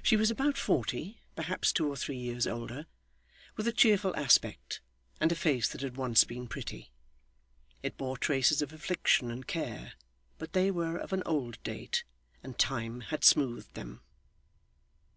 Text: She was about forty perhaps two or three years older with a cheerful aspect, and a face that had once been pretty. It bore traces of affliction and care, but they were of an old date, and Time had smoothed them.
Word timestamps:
She 0.00 0.16
was 0.16 0.30
about 0.30 0.56
forty 0.56 1.20
perhaps 1.34 1.72
two 1.72 1.90
or 1.90 1.96
three 1.96 2.18
years 2.18 2.46
older 2.46 2.86
with 3.56 3.66
a 3.66 3.72
cheerful 3.72 4.14
aspect, 4.16 4.80
and 5.20 5.32
a 5.32 5.34
face 5.34 5.66
that 5.70 5.80
had 5.80 5.96
once 5.96 6.22
been 6.22 6.46
pretty. 6.46 6.92
It 7.82 7.96
bore 7.96 8.16
traces 8.16 8.62
of 8.62 8.72
affliction 8.72 9.32
and 9.32 9.44
care, 9.44 9.94
but 10.38 10.52
they 10.52 10.70
were 10.70 10.96
of 10.98 11.12
an 11.12 11.24
old 11.26 11.60
date, 11.64 12.04
and 12.44 12.56
Time 12.56 13.00
had 13.10 13.24
smoothed 13.24 13.74
them. 13.74 14.02